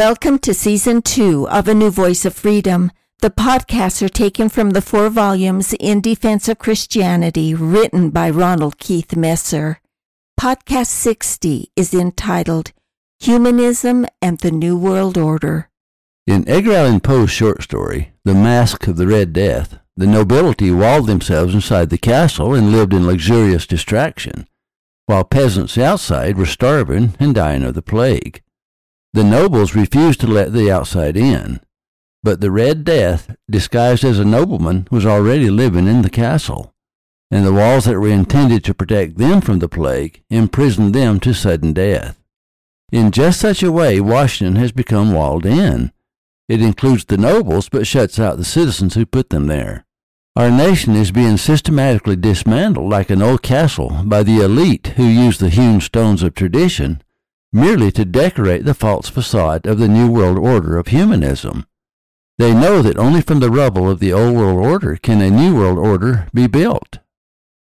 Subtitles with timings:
[0.00, 2.90] Welcome to season two of A New Voice of Freedom.
[3.18, 8.78] The podcasts are taken from the four volumes In Defense of Christianity written by Ronald
[8.78, 9.78] Keith Messer.
[10.40, 12.72] Podcast 60 is entitled
[13.18, 15.68] Humanism and the New World Order.
[16.26, 21.08] In Edgar Allan Poe's short story, The Masque of the Red Death, the nobility walled
[21.08, 24.48] themselves inside the castle and lived in luxurious distraction,
[25.04, 28.42] while peasants outside were starving and dying of the plague.
[29.12, 31.60] The nobles refused to let the outside in,
[32.22, 36.72] but the Red Death, disguised as a nobleman, was already living in the castle,
[37.28, 41.34] and the walls that were intended to protect them from the plague imprisoned them to
[41.34, 42.20] sudden death.
[42.92, 45.90] In just such a way, Washington has become walled in.
[46.48, 49.86] It includes the nobles, but shuts out the citizens who put them there.
[50.36, 55.38] Our nation is being systematically dismantled like an old castle by the elite who use
[55.38, 57.02] the hewn stones of tradition
[57.52, 61.66] merely to decorate the false facade of the New World Order of humanism.
[62.38, 65.56] They know that only from the rubble of the Old World Order can a New
[65.56, 66.98] World Order be built.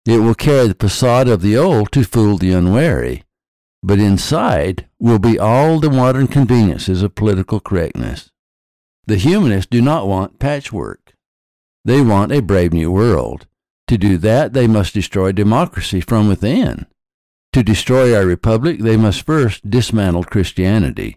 [0.06, 3.23] It will carry the facade of the old to fool the unwary,
[3.81, 8.31] but inside will be all the modern conveniences of political correctness.
[9.08, 11.13] The humanists do not want patchwork.
[11.86, 13.45] They want a brave new world.
[13.88, 16.88] To do that, they must destroy democracy from within.
[17.55, 21.16] To destroy our republic, they must first dismantle Christianity.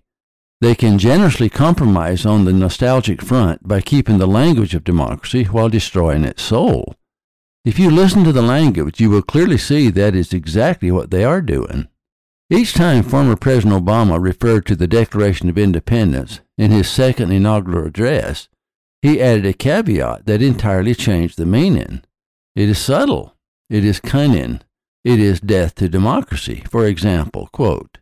[0.61, 5.69] They can generously compromise on the nostalgic front by keeping the language of democracy while
[5.69, 6.95] destroying its soul.
[7.65, 11.25] If you listen to the language, you will clearly see that is exactly what they
[11.25, 11.89] are doing.
[12.49, 17.89] Each time former President Obama referred to the Declaration of Independence in his second inaugural
[17.89, 18.49] address,
[19.03, 22.05] he added a caveat that entirely changed the meaning.
[22.55, 23.35] It is subtle.
[23.69, 24.61] It is cunning.
[25.05, 26.65] It is death to democracy.
[26.71, 27.99] For example, quote,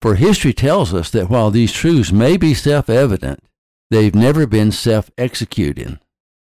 [0.00, 3.40] For history tells us that while these truths may be self evident,
[3.90, 5.98] they've never been self executing.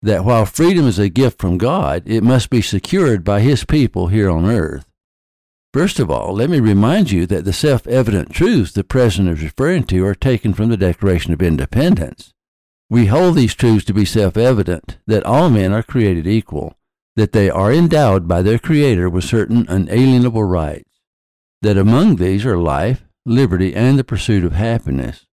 [0.00, 4.09] That while freedom is a gift from God, it must be secured by His people
[4.09, 4.87] here on earth.
[5.72, 9.44] First of all, let me remind you that the self evident truths the President is
[9.44, 12.32] referring to are taken from the Declaration of Independence.
[12.91, 16.76] We hold these truths to be self evident that all men are created equal,
[17.17, 21.00] that they are endowed by their Creator with certain unalienable rights,
[21.61, 25.27] that among these are life, liberty, and the pursuit of happiness.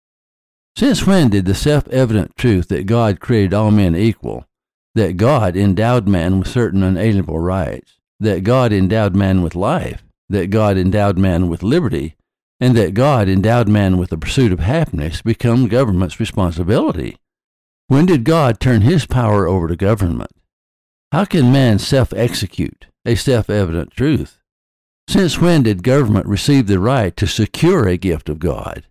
[0.75, 4.45] Since when did the self evident truth that God created all men equal,
[4.95, 10.49] that God endowed man with certain unalienable rights, that God endowed man with life, that
[10.49, 12.15] God endowed man with liberty,
[12.59, 17.17] and that God endowed man with the pursuit of happiness become government's responsibility?
[17.87, 20.31] When did God turn his power over to government?
[21.11, 24.37] How can man self execute a self evident truth?
[25.07, 28.85] Since when did government receive the right to secure a gift of God?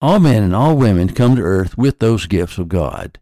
[0.00, 3.18] All men and all women come to earth with those gifts of God.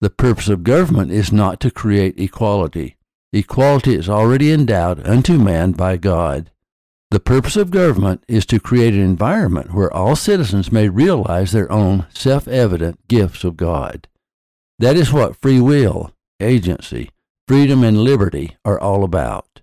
[0.00, 2.96] The purpose of government is not to create equality.
[3.34, 6.50] Equality is already endowed unto man by God.
[7.10, 11.70] The purpose of government is to create an environment where all citizens may realize their
[11.70, 14.08] own self evident gifts of God.
[14.78, 17.10] That is what free will, agency,
[17.50, 19.60] freedom and liberty are all about.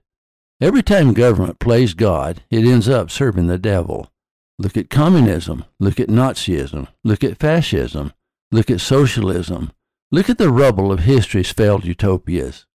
[0.59, 4.11] Every time government plays God, it ends up serving the devil.
[4.59, 5.63] Look at communism.
[5.79, 6.89] Look at Nazism.
[7.05, 8.11] Look at fascism.
[8.51, 9.71] Look at socialism.
[10.11, 12.65] Look at the rubble of history's failed utopias.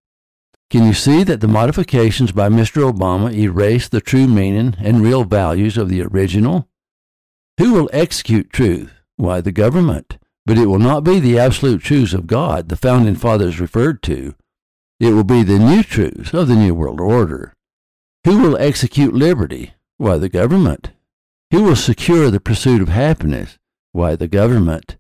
[0.71, 2.91] Can you see that the modifications by Mr.
[2.91, 6.71] Obama erase the true meaning and real values of the original?
[7.59, 8.95] Who will execute truth?
[9.17, 10.17] Why, the government.
[10.47, 14.35] But it will not be the absolute truths of God the founding fathers referred to.
[15.03, 17.55] It will be the new truths of the New World Order.
[18.25, 19.75] Who will execute liberty?
[19.97, 20.93] Why, the government.
[21.51, 23.59] Who will secure the pursuit of happiness?
[23.91, 24.97] Why, the government.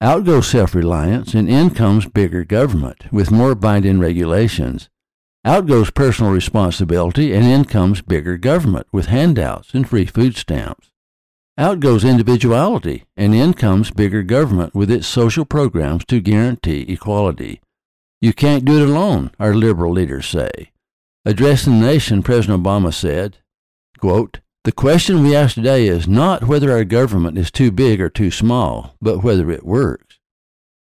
[0.00, 4.88] Out goes self reliance, and in comes bigger government with more binding regulations.
[5.44, 10.88] Out goes personal responsibility, and in comes bigger government with handouts and free food stamps.
[11.58, 17.60] Out goes individuality, and in comes bigger government with its social programs to guarantee equality.
[18.22, 20.70] You can't do it alone, our liberal leaders say.
[21.24, 23.38] Addressing the nation, President Obama said,
[23.98, 28.08] quote, The question we ask today is not whether our government is too big or
[28.08, 30.20] too small, but whether it works.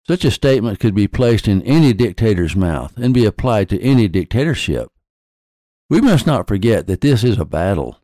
[0.06, 4.06] Such a statement could be placed in any dictator's mouth and be applied to any
[4.06, 4.90] dictatorship.
[5.88, 8.00] We must not forget that this is a battle.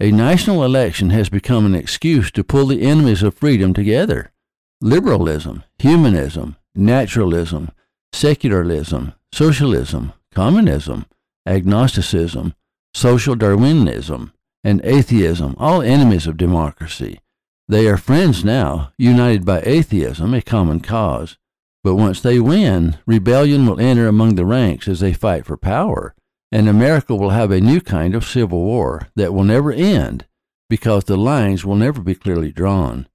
[0.00, 4.32] A national election has become an excuse to pull the enemies of freedom together.
[4.80, 7.70] Liberalism, humanism, naturalism,
[8.12, 11.06] secularism, socialism, communism,
[11.46, 12.54] agnosticism,
[12.94, 14.32] social Darwinism,
[14.64, 17.20] and atheism, all enemies of democracy.
[17.68, 21.36] They are friends now, united by atheism, a common cause.
[21.84, 26.14] But once they win, rebellion will enter among the ranks as they fight for power,
[26.50, 30.26] and America will have a new kind of civil war that will never end
[30.68, 33.06] because the lines will never be clearly drawn.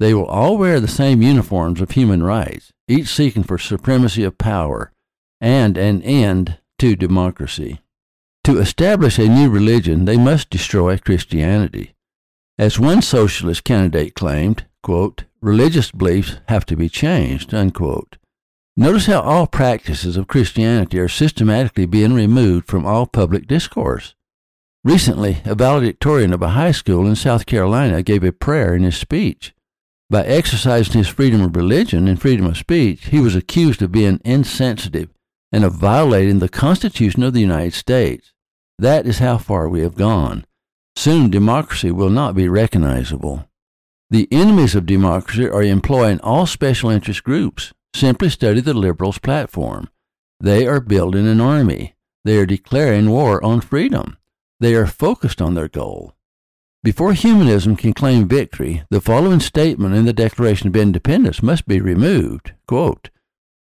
[0.00, 4.38] They will all wear the same uniforms of human rights, each seeking for supremacy of
[4.38, 4.92] power
[5.40, 7.80] and an end to democracy.
[8.44, 11.94] To establish a new religion, they must destroy Christianity.
[12.58, 18.16] As one socialist candidate claimed, quote, religious beliefs have to be changed, unquote.
[18.76, 24.14] Notice how all practices of Christianity are systematically being removed from all public discourse.
[24.84, 28.96] Recently, a valedictorian of a high school in South Carolina gave a prayer in his
[28.96, 29.52] speech.
[30.10, 34.20] By exercising his freedom of religion and freedom of speech, he was accused of being
[34.24, 35.10] insensitive
[35.52, 38.32] and of violating the Constitution of the United States.
[38.78, 40.46] That is how far we have gone.
[40.96, 43.48] Soon democracy will not be recognizable.
[44.10, 47.74] The enemies of democracy are employing all special interest groups.
[47.94, 49.90] Simply study the liberals' platform.
[50.40, 51.96] They are building an army.
[52.24, 54.16] They are declaring war on freedom.
[54.60, 56.14] They are focused on their goal.
[56.84, 61.80] Before humanism can claim victory, the following statement in the Declaration of Independence must be
[61.80, 62.52] removed.
[62.68, 63.10] Quote,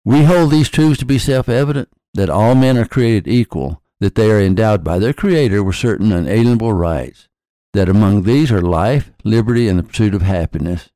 [0.04, 4.14] we hold these truths to be self evident that all men are created equal, that
[4.14, 7.28] they are endowed by their Creator with certain unalienable rights,
[7.72, 10.90] that among these are life, liberty, and the pursuit of happiness,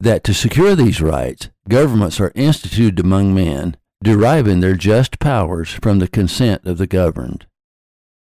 [0.00, 5.98] that to secure these rights, governments are instituted among men, deriving their just powers from
[5.98, 7.46] the consent of the governed.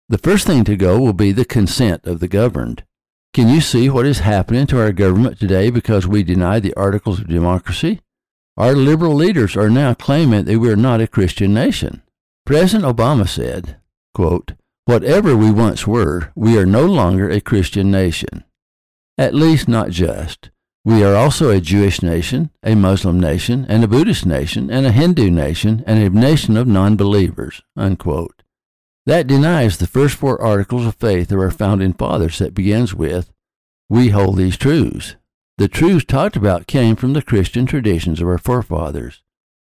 [0.09, 2.83] The first thing to go will be the consent of the governed.
[3.33, 7.21] Can you see what is happening to our government today because we deny the articles
[7.21, 8.01] of democracy?
[8.57, 12.01] Our liberal leaders are now claiming that we are not a Christian nation.
[12.45, 13.77] President Obama said,
[14.13, 14.51] quote,
[14.83, 18.43] Whatever we once were, we are no longer a Christian nation.
[19.17, 20.49] At least not just.
[20.83, 24.91] We are also a Jewish nation, a Muslim nation, and a Buddhist nation, and a
[24.91, 27.61] Hindu nation, and a nation of non believers.
[27.77, 28.40] Unquote.
[29.06, 33.31] That denies the first four articles of faith of our founding fathers that begins with,
[33.89, 35.15] We hold these truths.
[35.57, 39.21] The truths talked about came from the Christian traditions of our forefathers.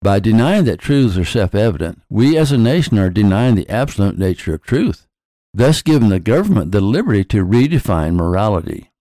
[0.01, 4.17] By denying that truths are self evident, we as a nation are denying the absolute
[4.17, 5.07] nature of truth,
[5.53, 8.91] thus giving the government the liberty to redefine morality.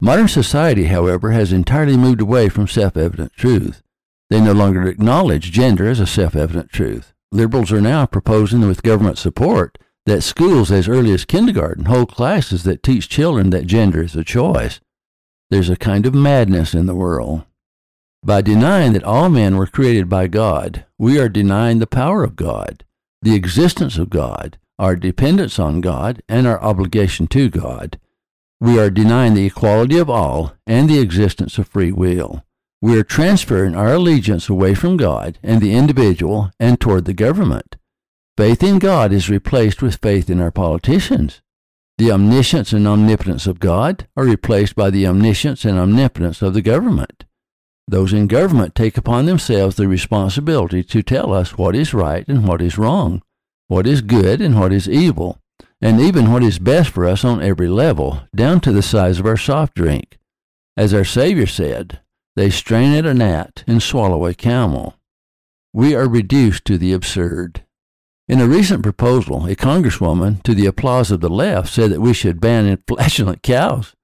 [0.00, 3.82] Modern society, however, has entirely moved away from self evident truth.
[4.30, 7.13] They no longer acknowledge gender as a self evident truth.
[7.34, 9.76] Liberals are now proposing, with government support,
[10.06, 14.22] that schools as early as kindergarten hold classes that teach children that gender is a
[14.22, 14.78] choice.
[15.50, 17.42] There's a kind of madness in the world.
[18.22, 22.36] By denying that all men were created by God, we are denying the power of
[22.36, 22.84] God,
[23.20, 27.98] the existence of God, our dependence on God, and our obligation to God.
[28.60, 32.44] We are denying the equality of all and the existence of free will.
[32.84, 37.76] We are transferring our allegiance away from God and the individual and toward the government.
[38.36, 41.40] Faith in God is replaced with faith in our politicians.
[41.96, 46.60] The omniscience and omnipotence of God are replaced by the omniscience and omnipotence of the
[46.60, 47.24] government.
[47.88, 52.46] Those in government take upon themselves the responsibility to tell us what is right and
[52.46, 53.22] what is wrong,
[53.66, 55.40] what is good and what is evil,
[55.80, 59.24] and even what is best for us on every level, down to the size of
[59.24, 60.18] our soft drink.
[60.76, 62.00] As our Savior said,
[62.36, 64.94] they strain at a gnat and swallow a camel.
[65.72, 67.64] We are reduced to the absurd.
[68.28, 72.14] In a recent proposal, a congresswoman, to the applause of the left, said that we
[72.14, 73.94] should ban flatulent cows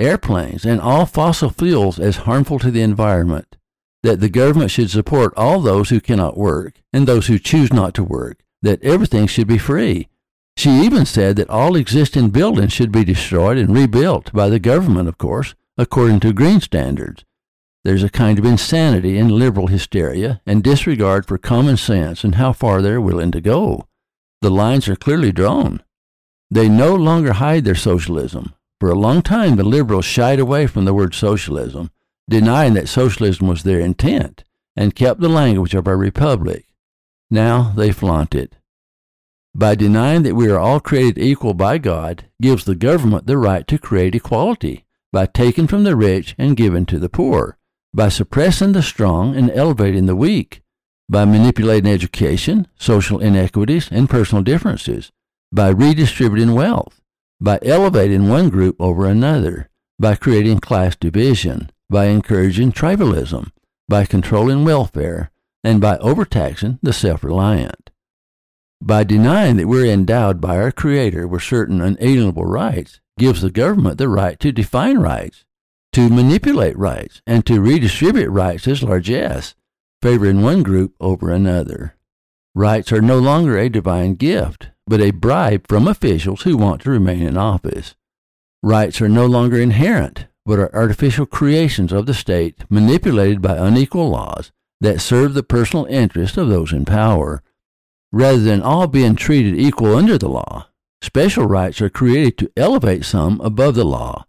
[0.00, 3.56] airplanes, and all fossil fuels as harmful to the environment,
[4.02, 7.94] that the government should support all those who cannot work and those who choose not
[7.94, 10.08] to work, that everything should be free.
[10.56, 15.08] She even said that all existing buildings should be destroyed and rebuilt by the government,
[15.08, 17.24] of course, according to green standards.
[17.82, 22.52] There's a kind of insanity in liberal hysteria and disregard for common sense and how
[22.52, 23.86] far they're willing to go.
[24.42, 25.82] The lines are clearly drawn.
[26.50, 28.54] They no longer hide their socialism.
[28.80, 31.90] For a long time, the liberals shied away from the word socialism,
[32.28, 34.44] denying that socialism was their intent,
[34.76, 36.66] and kept the language of our republic.
[37.30, 38.56] Now they flaunt it.
[39.54, 43.66] By denying that we are all created equal by God, gives the government the right
[43.68, 47.58] to create equality by taking from the rich and giving to the poor,
[47.92, 50.62] by suppressing the strong and elevating the weak,
[51.08, 55.10] by manipulating education, social inequities, and personal differences,
[55.52, 57.00] by redistributing wealth
[57.40, 63.50] by elevating one group over another, by creating class division, by encouraging tribalism,
[63.88, 65.30] by controlling welfare,
[65.64, 67.90] and by overtaxing the self reliant.
[68.82, 73.98] By denying that we're endowed by our Creator with certain unalienable rights, gives the government
[73.98, 75.44] the right to define rights.
[75.92, 79.54] To manipulate rights and to redistribute rights as largesse,
[80.00, 81.96] favoring one group over another.
[82.54, 86.90] Rights are no longer a divine gift, but a bribe from officials who want to
[86.90, 87.94] remain in office.
[88.62, 94.08] Rights are no longer inherent, but are artificial creations of the state manipulated by unequal
[94.10, 97.42] laws that serve the personal interests of those in power.
[98.12, 100.66] Rather than all being treated equal under the law,
[101.00, 104.24] special rights are created to elevate some above the law.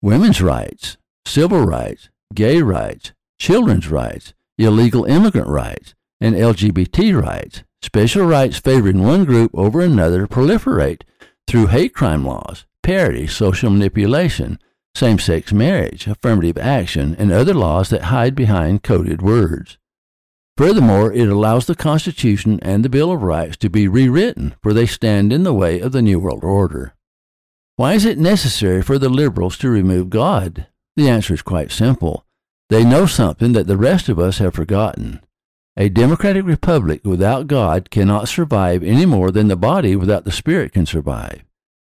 [0.00, 7.62] Women's rights, civil rights, gay rights, children's rights, illegal immigrant rights, and LGBT rights.
[7.82, 11.02] Special rights favoring one group over another proliferate
[11.46, 14.58] through hate crime laws, parity, social manipulation,
[14.94, 19.76] same sex marriage, affirmative action, and other laws that hide behind coded words.
[20.56, 24.86] Furthermore, it allows the Constitution and the Bill of Rights to be rewritten, for they
[24.86, 26.94] stand in the way of the New World Order.
[27.76, 30.68] Why is it necessary for the liberals to remove God?
[30.96, 32.24] The answer is quite simple.
[32.68, 35.20] They know something that the rest of us have forgotten.
[35.76, 40.72] A democratic republic without God cannot survive any more than the body without the spirit
[40.72, 41.44] can survive.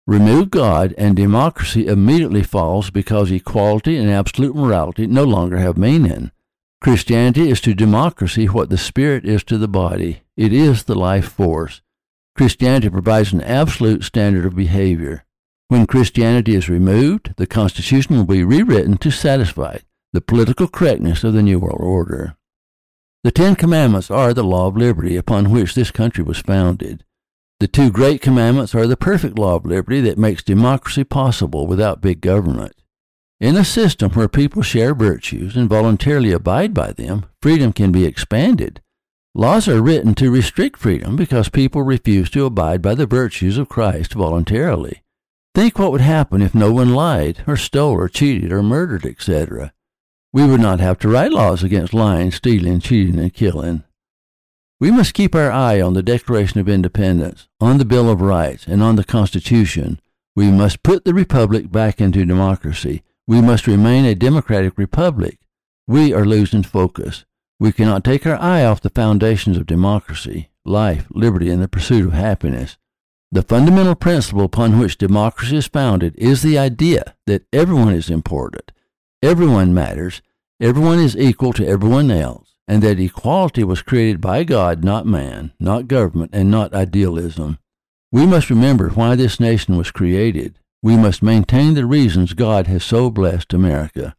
[0.07, 6.33] Remove God, and democracy immediately falls because equality and absolute morality no longer have meaning.
[6.81, 10.23] Christianity is to democracy what the spirit is to the body.
[10.37, 11.83] It is the life force.
[12.37, 15.25] Christianity provides an absolute standard of behavior.
[15.69, 19.79] When Christianity is removed, the Constitution will be rewritten to satisfy
[20.15, 22.37] the political correctness of the New World Order.
[23.23, 27.05] The Ten Commandments are the law of liberty upon which this country was founded.
[27.61, 32.01] The two great commandments are the perfect law of liberty that makes democracy possible without
[32.01, 32.73] big government.
[33.39, 38.07] In a system where people share virtues and voluntarily abide by them, freedom can be
[38.07, 38.81] expanded.
[39.35, 43.69] Laws are written to restrict freedom because people refuse to abide by the virtues of
[43.69, 45.03] Christ voluntarily.
[45.55, 49.73] Think what would happen if no one lied, or stole, or cheated, or murdered, etc.
[50.33, 53.85] We would not have to write laws against lying, stealing, cheating, and killing.
[54.81, 58.67] We must keep our eye on the Declaration of Independence, on the Bill of Rights,
[58.69, 60.01] and on the Constitution.
[60.37, 63.03] We must put the Republic back into democracy.
[63.27, 65.41] We must remain a democratic republic.
[65.89, 67.25] We are losing focus.
[67.59, 72.07] We cannot take our eye off the foundations of democracy, life, liberty, and the pursuit
[72.07, 72.77] of happiness.
[73.31, 78.73] The fundamental principle upon which democracy is founded is the idea that everyone is important,
[79.23, 80.23] everyone matters,
[80.61, 85.53] everyone is equal to everyone else, and that equality was created by God, not man,
[85.61, 87.59] not government, and not idealism.
[88.11, 90.59] We must remember why this nation was created.
[90.83, 94.17] We must maintain the reasons God has so blessed America.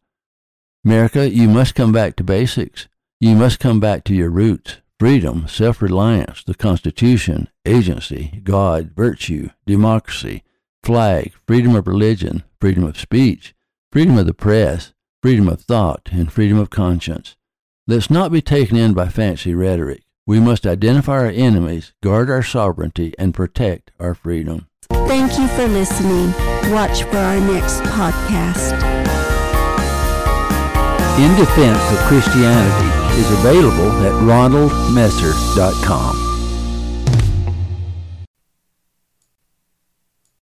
[0.84, 2.86] America, you must come back to basics.
[3.18, 9.48] You must come back to your roots freedom, self reliance, the Constitution, agency, God, virtue,
[9.66, 10.42] democracy,
[10.84, 13.54] flag, freedom of religion, freedom of speech,
[13.90, 14.92] freedom of the press,
[15.22, 17.34] freedom of thought, and freedom of conscience.
[17.86, 20.02] Let's not be taken in by fancy rhetoric.
[20.26, 24.68] We must identify our enemies, guard our sovereignty, and protect our freedom.
[24.90, 26.30] Thank you for listening.
[26.70, 28.74] Watch for our next podcast.
[31.18, 36.29] In Defense of Christianity is available at ronaldmesser.com.